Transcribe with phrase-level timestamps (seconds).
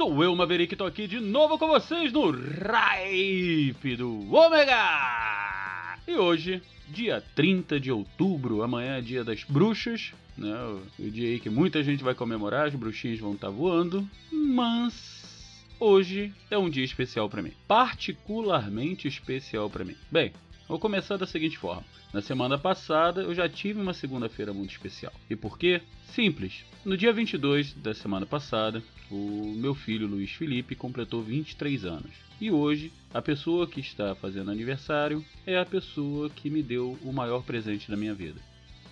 [0.00, 5.98] Sou eu, Maverick, tô aqui de novo com vocês no Ripe do Ômega!
[6.08, 10.56] E hoje, dia 30 de outubro, amanhã é dia das bruxas, né?
[10.98, 16.32] O dia aí que muita gente vai comemorar, as bruxinhas vão estar voando, mas hoje
[16.50, 17.52] é um dia especial pra mim.
[17.68, 19.96] Particularmente especial pra mim.
[20.10, 20.32] Bem,
[20.70, 21.82] Vou começar da seguinte forma.
[22.14, 25.12] Na semana passada eu já tive uma segunda-feira muito especial.
[25.28, 25.82] E por quê?
[26.14, 26.64] Simples.
[26.84, 28.80] No dia 22 da semana passada,
[29.10, 32.12] o meu filho Luiz Felipe completou 23 anos.
[32.40, 37.12] E hoje, a pessoa que está fazendo aniversário é a pessoa que me deu o
[37.12, 38.40] maior presente da minha vida.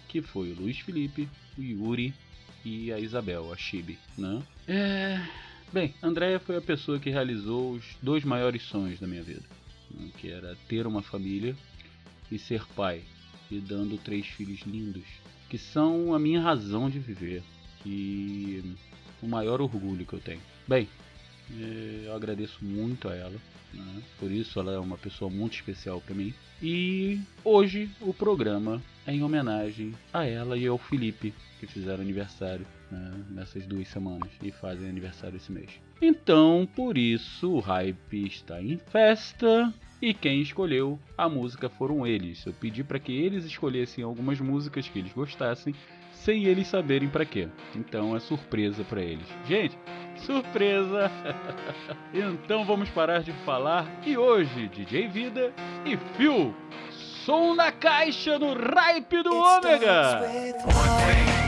[0.09, 2.13] Que foi o Luiz Felipe, o Yuri
[2.65, 4.43] e a Isabel, a Chibi, né?
[4.67, 5.21] É...
[5.73, 9.45] Bem, Andréia foi a pessoa que realizou os dois maiores sonhos da minha vida.
[9.91, 10.11] Né?
[10.19, 11.57] Que era ter uma família
[12.31, 13.03] e ser pai,
[13.51, 15.07] e dando três filhos lindos,
[15.49, 17.43] que são a minha razão de viver
[17.85, 18.63] e
[19.23, 20.43] o maior orgulho que eu tenho.
[20.67, 20.89] Bem,
[21.51, 23.41] eh, eu agradeço muito a ela,
[23.73, 24.03] né?
[24.19, 26.35] por isso ela é uma pessoa muito especial para mim.
[26.63, 32.67] E hoje o programa é em homenagem a ela e ao Felipe, que fizeram aniversário
[32.91, 35.71] né, nessas duas semanas e fazem aniversário esse mês.
[36.01, 42.47] Então, por isso, o hype está em festa e quem escolheu a música foram eles.
[42.47, 45.75] Eu pedi para que eles escolhessem algumas músicas que eles gostassem,
[46.13, 47.49] sem eles saberem para quê.
[47.75, 49.27] Então é surpresa para eles.
[49.47, 49.77] Gente,
[50.19, 51.11] surpresa!
[52.15, 55.53] então vamos parar de falar e hoje DJ Vida
[55.85, 56.55] e Phil,
[57.25, 61.48] som na caixa no Ripe do Ômega.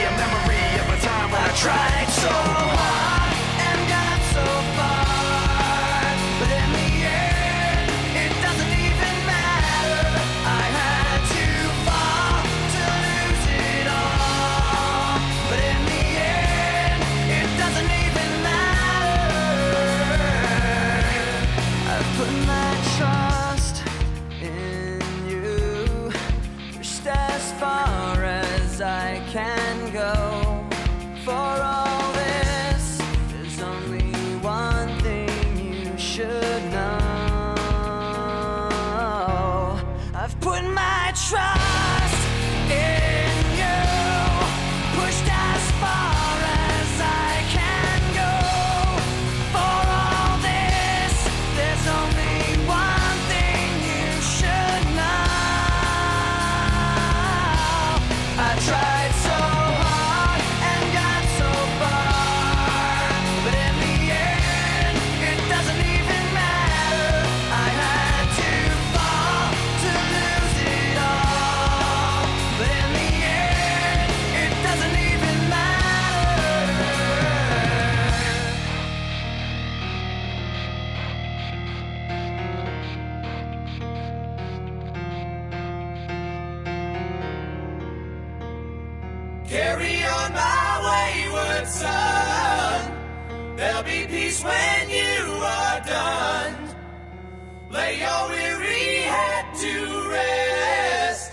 [1.53, 3.10] tried so hard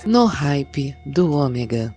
[0.09, 1.93] No hype do Ômega.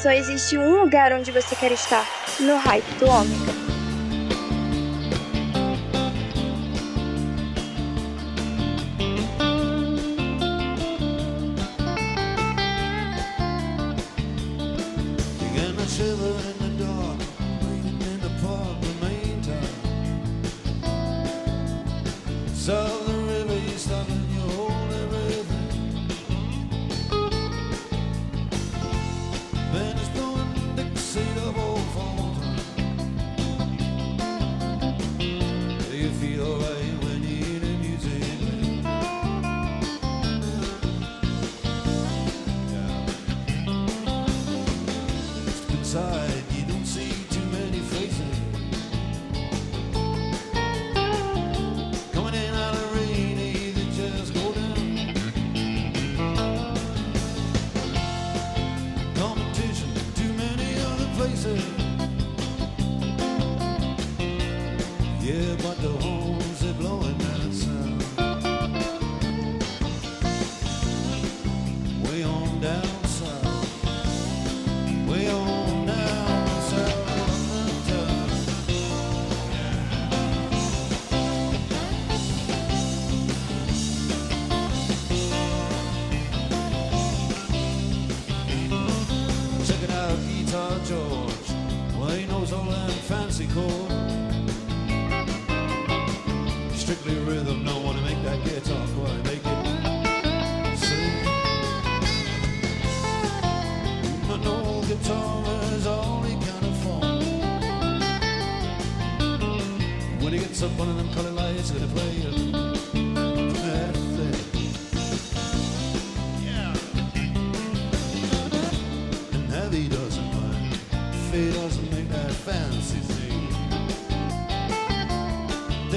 [0.00, 2.06] só existe um lugar onde você quer estar:
[2.40, 3.59] no hype do Ômega.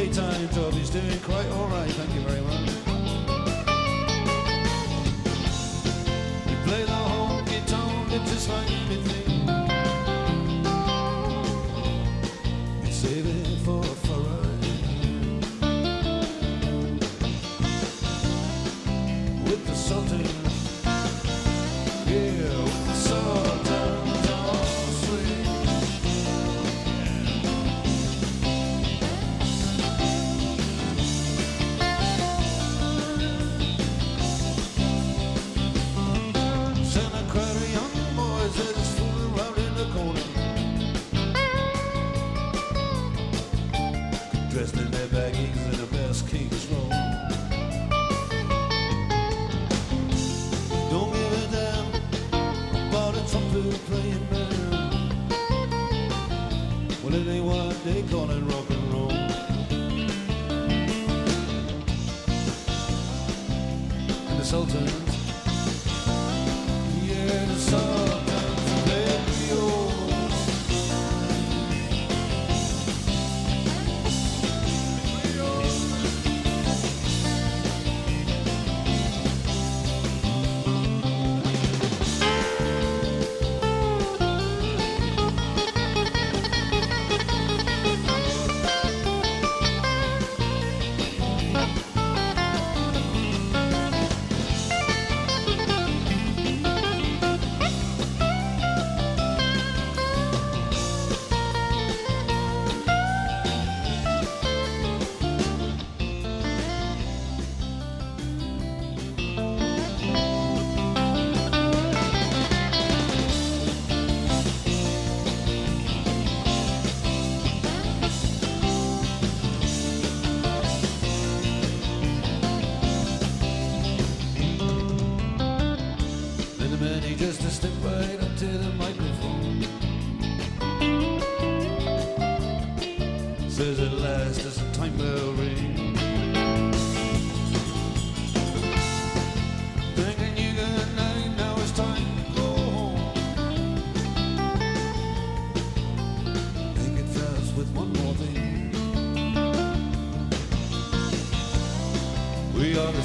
[0.05, 0.73] daytime job.
[0.73, 2.69] He's doing quite all right, thank you very much.
[6.49, 9.12] He played the honky tonk it's his fine.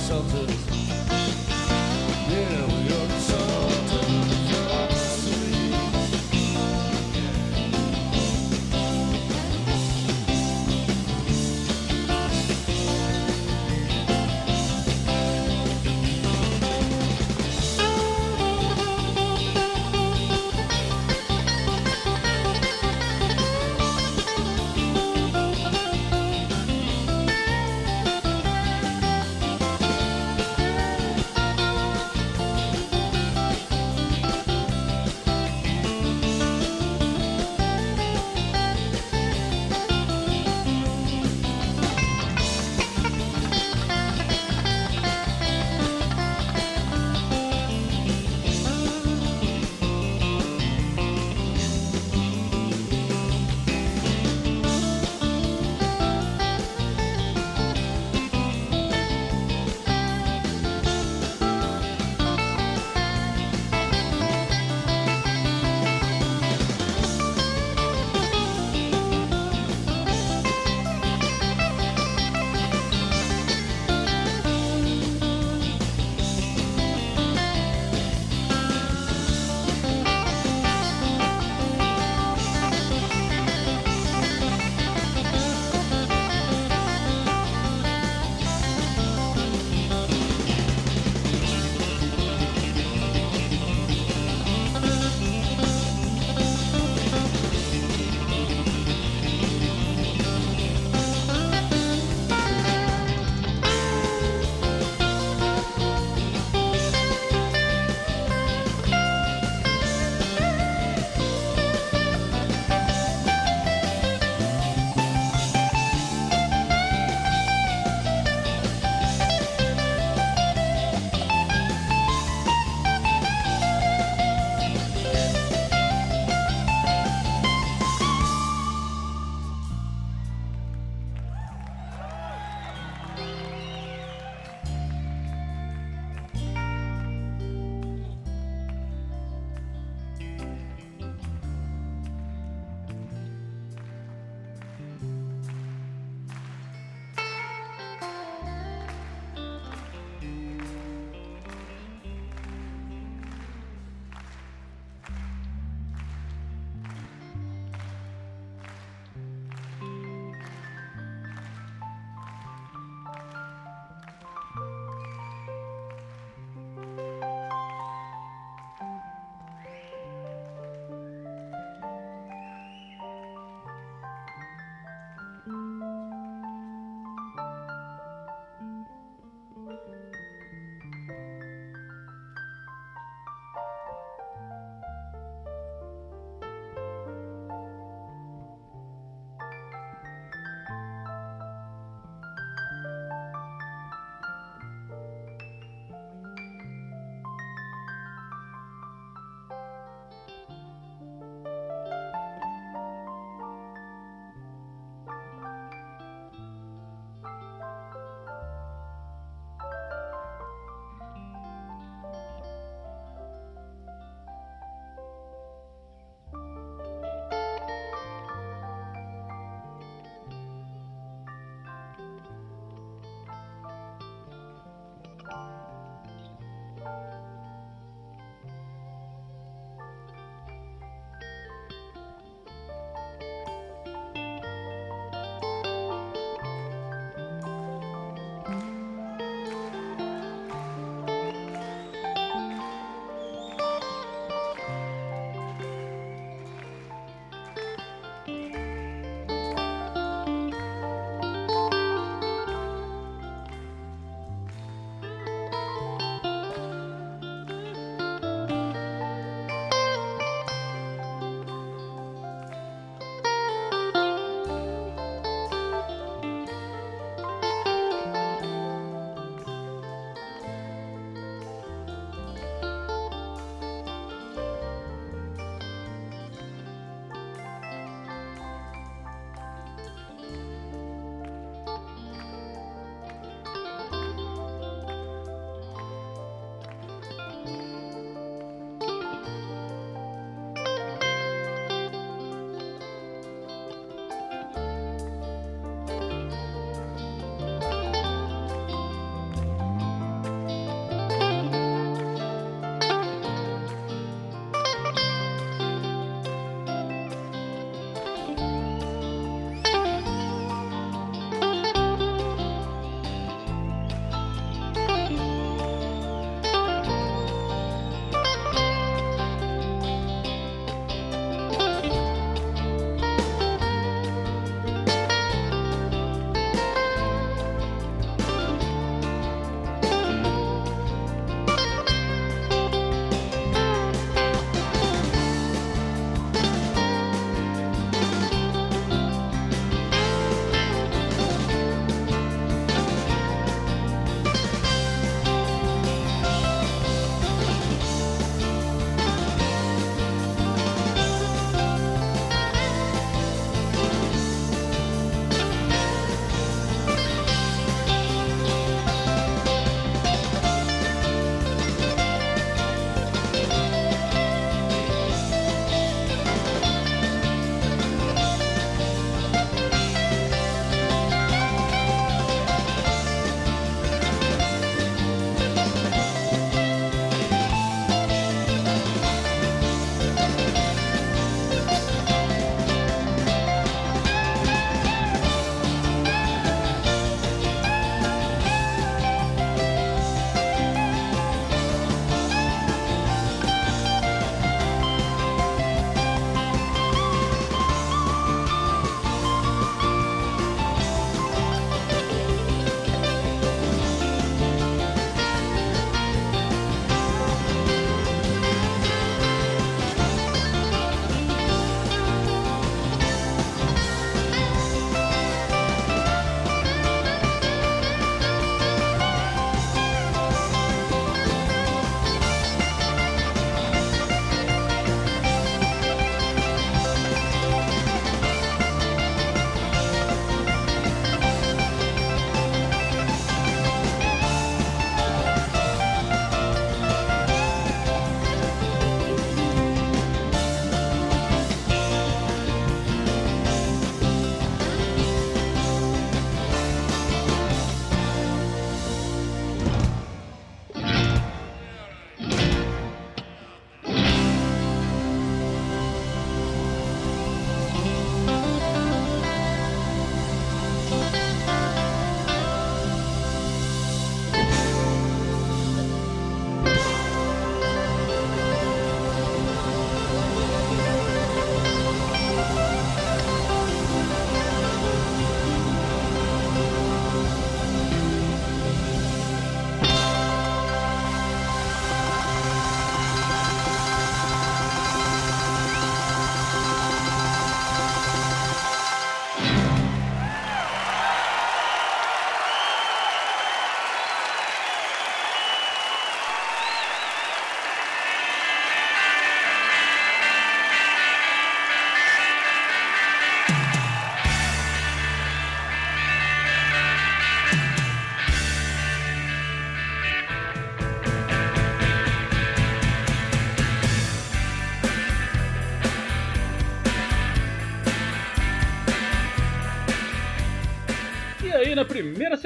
[0.08, 0.57] 上次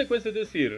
[0.02, 0.68] sequência desse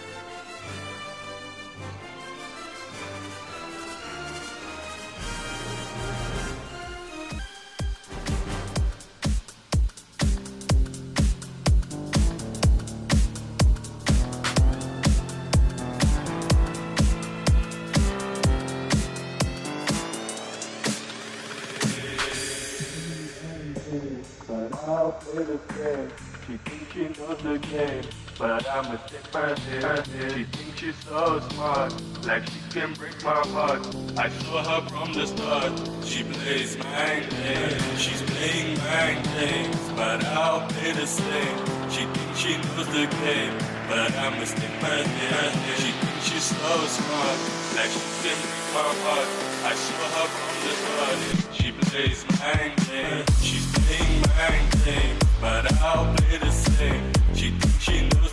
[28.74, 30.04] I'm a stick person.
[30.34, 31.94] She thinks she's so smart,
[32.26, 33.86] like she can break my heart.
[34.18, 35.74] I saw her from the start.
[36.04, 41.58] She plays mind games, she's playing mind games, but I'll play the same.
[41.92, 43.54] She thinks she knows the game,
[43.88, 45.54] but I'm a stick person.
[45.78, 47.38] She thinks she's so smart,
[47.78, 49.30] like she can break my heart.
[49.70, 51.20] I saw her from the start.
[51.54, 57.14] She plays mind games, she's playing mind games, but I'll play the same.
[57.36, 58.33] She thinks she knows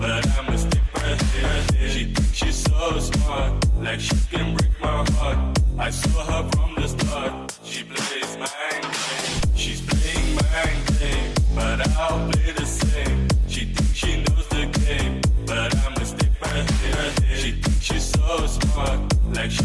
[0.00, 0.58] but I'm a
[0.94, 1.90] person.
[1.90, 5.58] She thinks she's so smart, like she can break my heart.
[5.78, 7.58] I saw her from the start.
[7.62, 10.66] She plays my games, she's playing my
[10.98, 13.28] games, but I'll play the same.
[13.46, 17.26] She thinks she knows the game, but I'm a stick person.
[17.36, 19.00] She thinks she's so smart,
[19.34, 19.64] like she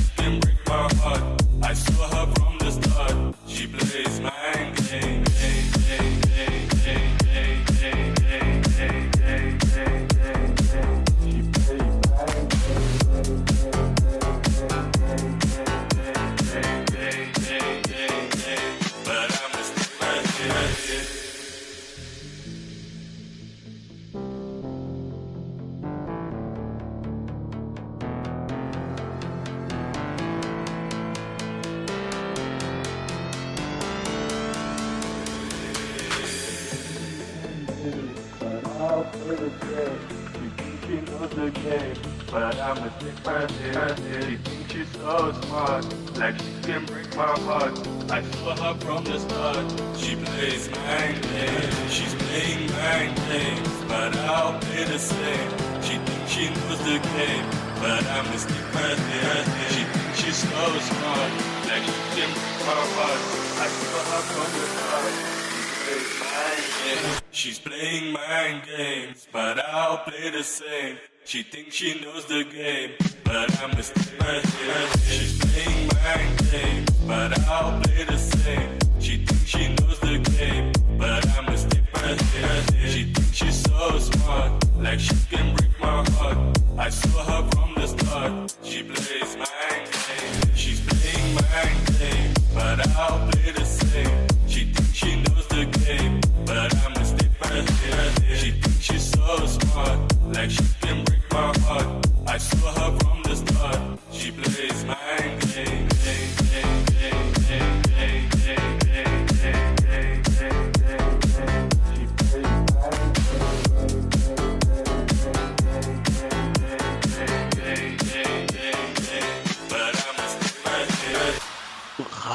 [71.36, 72.91] She thinks she knows the game,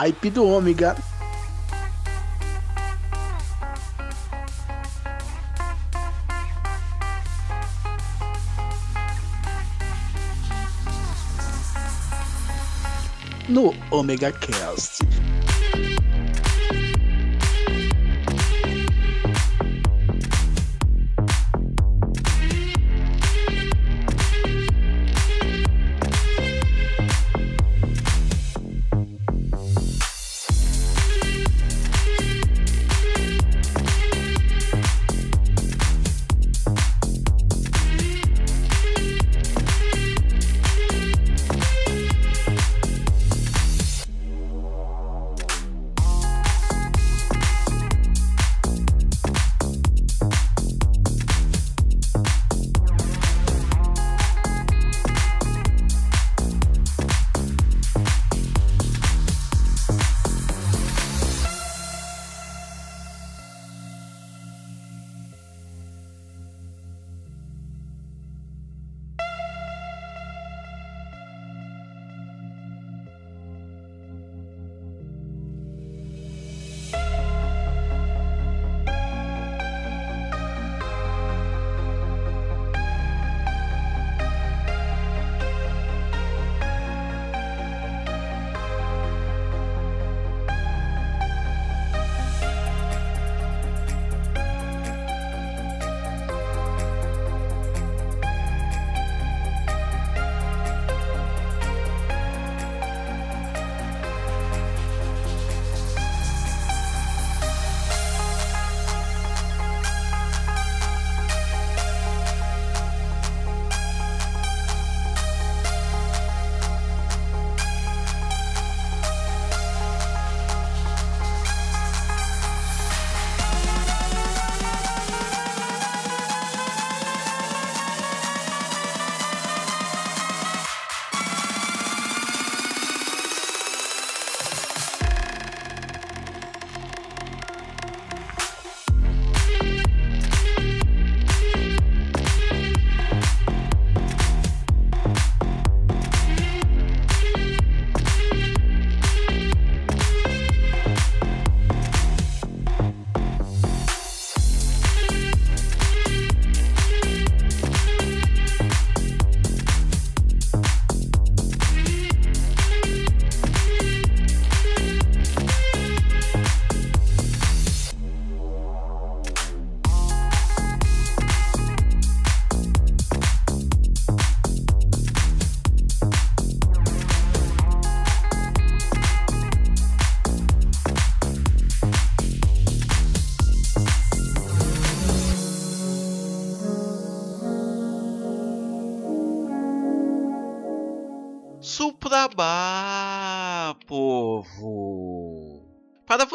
[0.00, 0.96] hype do Ômega.
[13.46, 15.19] No Omega Cast.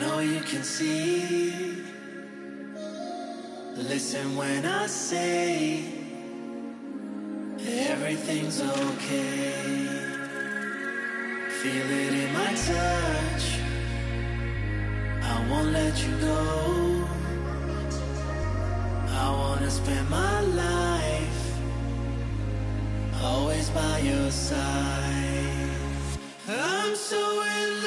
[0.00, 1.82] Know you can see.
[3.76, 5.84] Listen when I say
[7.90, 9.52] everything's okay.
[11.60, 13.44] Feel it in my touch.
[15.32, 17.04] I won't let you go.
[19.22, 21.42] I wanna spend my life
[23.22, 25.60] always by your side.
[26.48, 27.79] I'm so in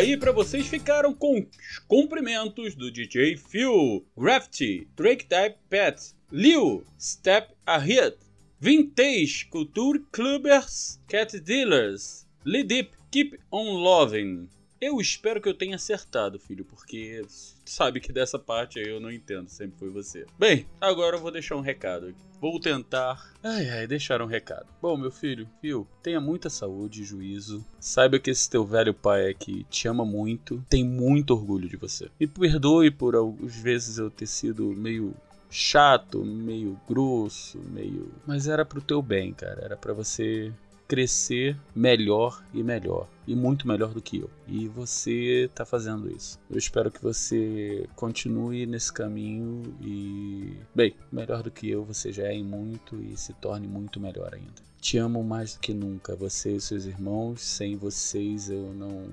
[0.00, 6.82] aí, pra vocês ficaram com os cumprimentos do DJ Phil, Graffiti, Drake Type Pet, Liu,
[6.98, 8.16] Step Ahead,
[8.58, 14.48] Vintage, Culture Clubbers, Cat Dealers, Lidip, Keep On Loving.
[14.80, 17.22] Eu espero que eu tenha acertado, filho, porque
[17.66, 20.24] sabe que dessa parte aí eu não entendo, sempre foi você.
[20.38, 22.18] Bem, agora eu vou deixar um recado aqui.
[22.40, 23.30] Vou tentar.
[23.42, 24.66] Ai, ai, deixar um recado.
[24.80, 27.62] Bom, meu filho, Phil, tenha muita saúde e juízo.
[27.78, 32.10] Saiba que esse teu velho pai aqui te ama muito, tem muito orgulho de você.
[32.18, 35.14] Me perdoe por algumas vezes eu ter sido meio
[35.50, 38.10] chato, meio grosso, meio.
[38.26, 39.60] Mas era pro teu bem, cara.
[39.62, 40.50] Era para você
[40.90, 43.06] crescer melhor e melhor.
[43.24, 44.28] E muito melhor do que eu.
[44.48, 46.36] E você tá fazendo isso.
[46.50, 50.56] Eu espero que você continue nesse caminho e.
[50.74, 54.34] Bem, melhor do que eu você já é em muito e se torne muito melhor
[54.34, 54.68] ainda.
[54.80, 57.40] Te amo mais do que nunca, você e seus irmãos.
[57.40, 59.04] Sem vocês eu não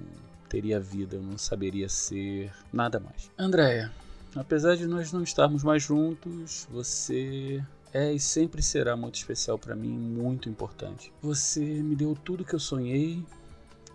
[0.50, 3.30] teria vida, eu não saberia ser nada mais.
[3.38, 3.92] Andréia,
[4.36, 7.64] apesar de nós não estarmos mais juntos, você
[7.94, 11.12] é e sempre será muito especial para mim, muito importante.
[11.22, 13.24] Você me deu tudo que eu sonhei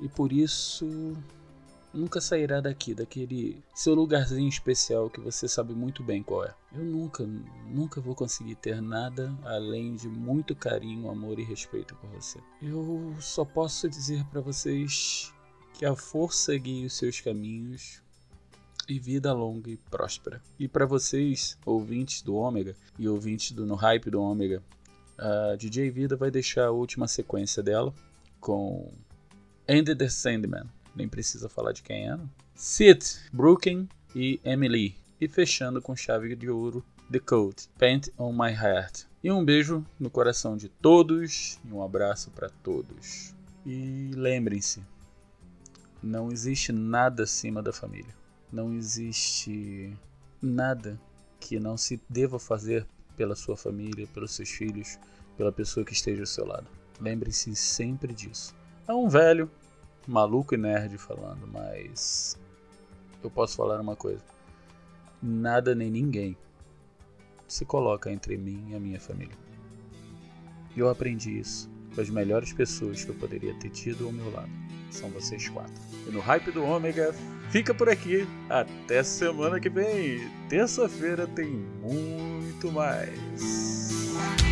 [0.01, 1.17] e por isso
[1.93, 6.55] nunca sairá daqui, daquele seu lugarzinho especial que você sabe muito bem qual é.
[6.73, 7.29] Eu nunca,
[7.69, 12.39] nunca vou conseguir ter nada além de muito carinho, amor e respeito por você.
[12.63, 15.33] Eu só posso dizer para vocês
[15.75, 18.03] que a força guie os seus caminhos
[18.89, 20.43] e vida longa e próspera.
[20.59, 24.63] E para vocês, ouvintes do Ômega e ouvintes do No Hype do Ômega,
[25.19, 27.95] a DJ Vida vai deixar a última sequência dela
[28.41, 28.93] com
[29.69, 30.65] Andy the Sandman.
[30.95, 32.19] Nem precisa falar de quem é.
[32.55, 34.97] Sid, Brooklyn e Emily.
[35.21, 39.05] E fechando com chave de ouro The Code, Paint on My Heart.
[39.23, 43.33] E um beijo no coração de todos e um abraço para todos.
[43.65, 44.83] E lembrem-se,
[46.03, 48.22] não existe nada acima da família.
[48.53, 49.97] Não existe
[50.41, 51.01] nada
[51.41, 52.87] que não se deva fazer
[53.17, 54.99] pela sua família, pelos seus filhos,
[55.37, 56.67] pela pessoa que esteja ao seu lado.
[57.01, 58.55] Lembre-se sempre disso.
[58.87, 59.51] É um velho,
[60.07, 62.39] maluco e nerd falando, mas
[63.23, 64.23] eu posso falar uma coisa:
[65.23, 66.37] nada nem ninguém
[67.49, 69.37] se coloca entre mim e a minha família.
[70.77, 74.31] E eu aprendi isso com as melhores pessoas que eu poderia ter tido ao meu
[74.33, 74.51] lado.
[74.93, 75.73] São vocês quatro.
[76.07, 77.15] E no hype do Ômega
[77.51, 78.27] fica por aqui.
[78.49, 80.29] Até semana que vem.
[80.49, 81.49] Terça-feira tem
[81.81, 84.52] muito mais.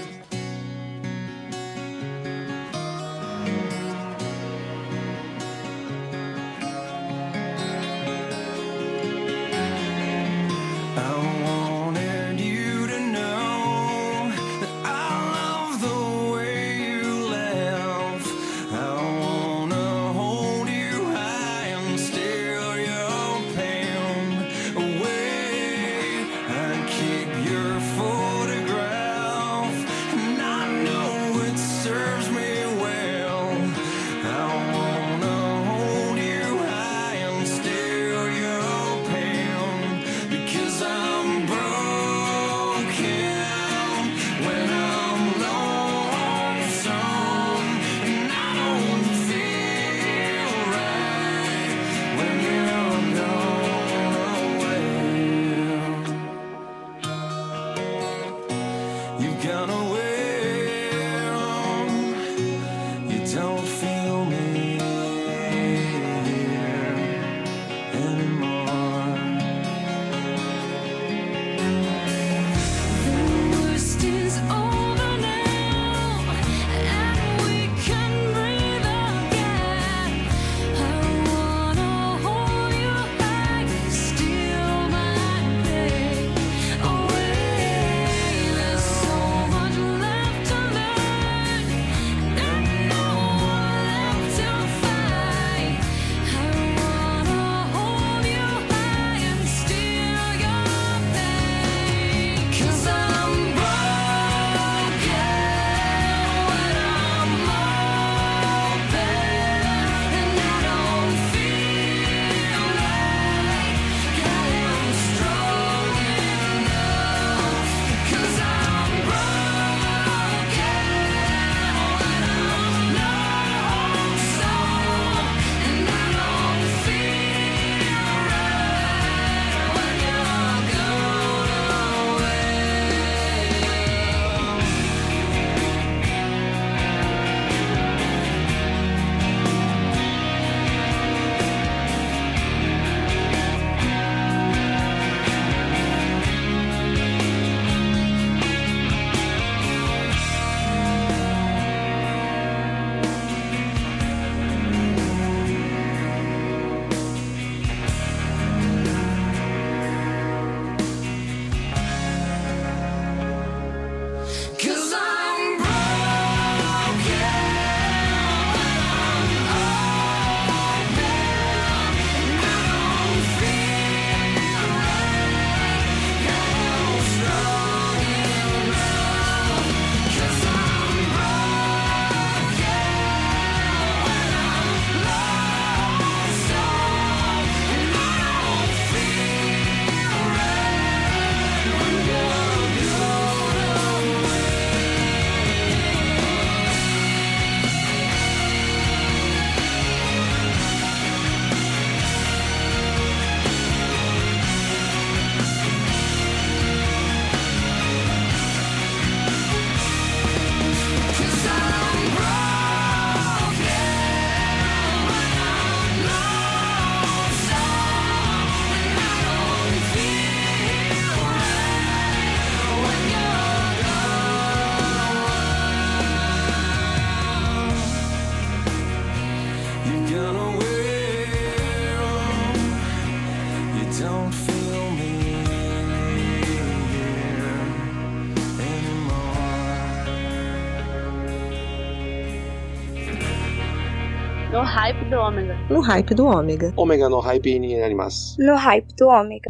[245.11, 245.57] do ômega.
[245.69, 246.73] No hype do ômega.
[246.77, 248.35] Ômega no hype ni animas.
[248.39, 249.49] No hype do ômega.